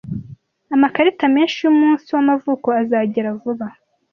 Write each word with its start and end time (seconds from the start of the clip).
Amakarita 0.75 1.25
menshi 1.35 1.57
yumunsi 1.65 2.07
w'amavuko 2.15 2.67
azagera 2.81 3.29
vuba. 3.41 3.67